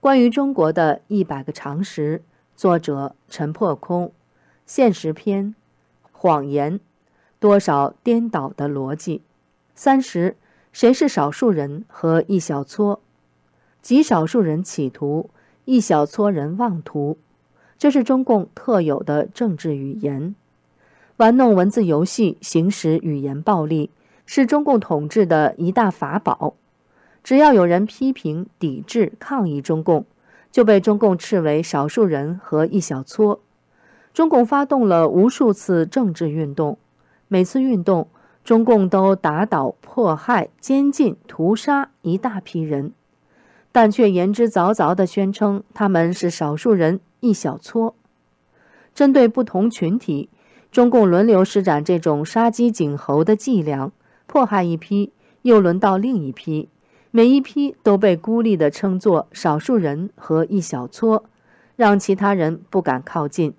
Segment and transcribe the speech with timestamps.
[0.00, 2.22] 关于中国的一百个常识，
[2.56, 4.10] 作者陈破空，
[4.64, 5.54] 现实篇，
[6.10, 6.80] 谎言，
[7.38, 9.20] 多少颠倒的逻辑。
[9.74, 10.38] 三十，
[10.72, 13.00] 谁是少数人和一小撮？
[13.82, 15.28] 极少数人企图，
[15.66, 17.18] 一小撮人妄图，
[17.76, 20.34] 这是中共特有的政治语言。
[21.18, 23.90] 玩弄文字游戏，行使语言暴力，
[24.24, 26.54] 是中共统治的一大法宝。
[27.22, 30.04] 只要有人批评、抵制、抗议中共，
[30.50, 33.40] 就被中共斥为少数人和一小撮。
[34.12, 36.78] 中共发动了无数次政治运动，
[37.28, 38.08] 每次运动，
[38.42, 42.92] 中共都打倒、迫害、监禁、屠杀一大批人，
[43.70, 47.94] 但却言之凿凿地宣称他们是少数人、一小撮。
[48.94, 50.28] 针对不同群体。
[50.72, 53.90] 中共轮流施展这种杀鸡儆猴的伎俩，
[54.28, 56.68] 迫害一批，又轮到另一批，
[57.12, 61.24] 每一批都被孤立地称作少数人和一小撮，
[61.74, 63.52] 让其他人不敢靠近。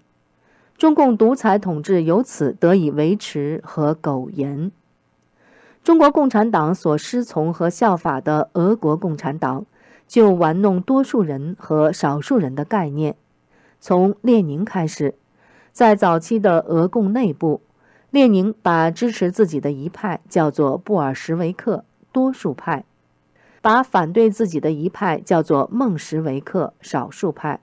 [0.77, 4.71] 中共独裁统治由此得以维持和苟延。
[5.83, 9.65] 中国共产党所师从和效法的俄国共产党，
[10.07, 13.15] 就玩弄多数人和少数人的概念，
[13.79, 15.15] 从列宁开始。
[15.73, 17.61] 在早期的俄共内部，
[18.11, 22.85] 列宁把支持自己的一派叫做布尔什维克多数派，
[23.61, 27.59] 把反对自己的一派叫做孟什维克少数派。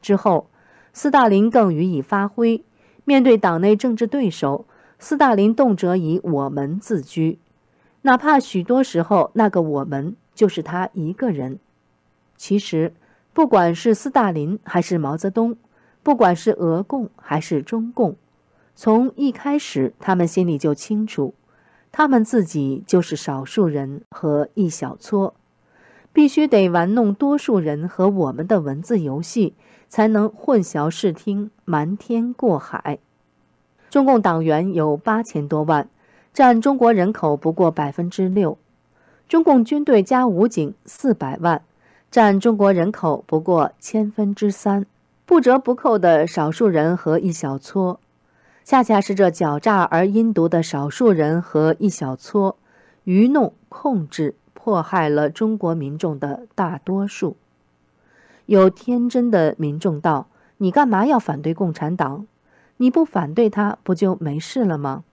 [0.00, 0.48] 之后，
[0.92, 2.64] 斯大林更予以发挥。
[3.04, 4.66] 面对党内政治对手，
[4.98, 7.38] 斯大林动辄以“我们”自居，
[8.02, 11.58] 哪怕许多时候那个“我们”就是他一个人。
[12.36, 12.92] 其实，
[13.32, 15.56] 不管是斯大林还是毛泽东。
[16.02, 18.14] 不管是俄共还是中共，
[18.76, 21.34] 从一开始，他们心里就清楚，
[21.98, 25.32] 他们自己就是少数人和一小撮，
[26.12, 29.54] 必须得玩弄多数人和我们的文字游戏，
[29.88, 32.98] 才能混淆视听，瞒天过海。
[33.88, 35.88] 中共党员有八千多万，
[36.34, 38.58] 占中国人口不过百分之六；
[39.26, 41.62] 中共军队加武警四百万，
[42.10, 44.84] 占中国人口不过千分之三。
[45.24, 47.98] 不折不扣的少数人和一小撮，
[48.66, 52.56] 恰恰是这狡诈而阴毒的少数人和一小撮，
[53.04, 57.36] 愚弄、控制、迫害了中国民众的大多数。
[58.46, 60.26] 有天真的民众道
[60.58, 62.26] ：“你干嘛要反对共产党？
[62.78, 65.04] 你不反对他，不就没事了吗？”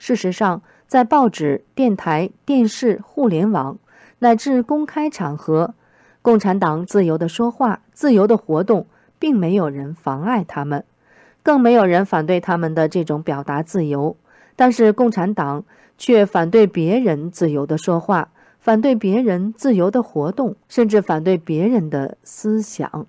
[0.00, 3.78] 事实上，在报纸、电台、电视、互联网
[4.18, 5.74] 乃至公开场合，
[6.20, 8.86] 共产党自由的说话、自由的活动。
[9.20, 10.84] 并没有人妨碍他们，
[11.42, 14.16] 更没有人反对他们的这种表达自由。
[14.54, 15.64] 但是共产党
[15.96, 18.30] 却反对别人自由的说话，
[18.60, 23.06] 反对别人自由的活动，甚至反对别人的思想。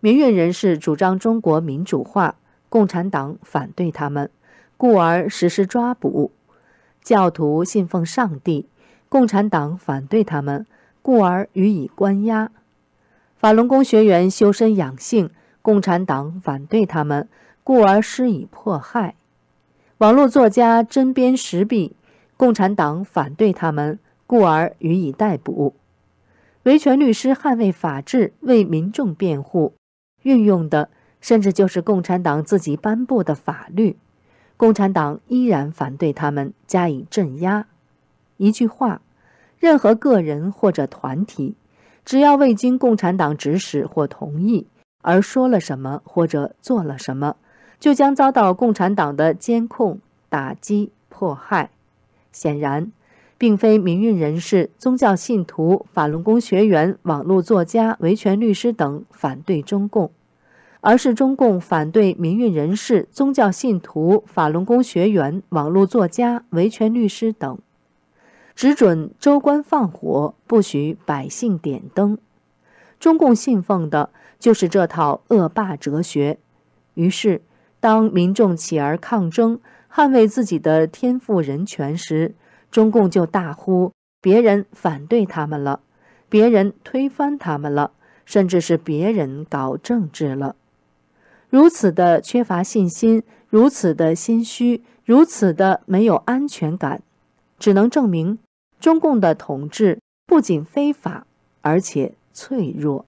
[0.00, 2.36] 民运人士主张中国民主化，
[2.68, 4.30] 共产党反对他们，
[4.76, 6.30] 故而实施抓捕；
[7.02, 8.68] 教徒信奉上帝，
[9.08, 10.66] 共产党反对他们，
[11.00, 12.48] 故而予以关押；
[13.38, 15.30] 法轮功学员修身养性。
[15.62, 17.26] 共产党反对他们，
[17.66, 19.14] 故而施以迫害；
[19.96, 21.96] 网络作家针砭时弊，
[22.36, 25.72] 共产党反对他们，故而予以逮捕；
[26.64, 29.72] 维权律师捍卫法治，为民众辩护，
[30.24, 30.90] 运用的
[31.22, 33.96] 甚至就是共产党自己颁布的法律，
[34.58, 37.66] 共产党依然反对他们，加以镇压。
[38.36, 39.00] 一句话，
[39.58, 41.54] 任何个人或者团体，
[42.04, 44.66] 只要未经共产党指使或同意，
[45.00, 47.36] 而说了什么或者做了什么，
[47.78, 49.98] 就将遭到共产党的监控、
[50.28, 51.70] 打击、迫害。
[52.32, 52.90] 显然，
[53.38, 60.10] 并非民运人士、宗教信徒、法轮功学员、网络作家、维权律师等反对中共，
[60.80, 67.58] 而是中共反对民运人士、宗教信徒、法轮功学员、网络作家、维权律师等，
[68.54, 72.18] 只准州官放火，不许百姓点灯。
[72.98, 74.10] 中共信奉的。
[74.36, 76.36] 就是这套恶霸哲学。
[76.94, 77.40] 于是，
[77.84, 79.60] 当民众起而抗争，
[79.92, 82.34] 捍卫自己的天赋人权时，
[82.70, 83.92] 中共就大呼
[84.22, 85.80] ：“别人反对他们了，
[86.30, 87.90] 别人推翻他们了，
[88.24, 90.56] 甚至是别人搞政治了。”
[91.50, 97.02] 如此的缺乏信心，如此的心虚，如此的没有安全感，
[97.58, 98.38] 只能证明
[98.80, 101.26] 中共的统治不仅非法，
[101.60, 103.04] 而且脆弱。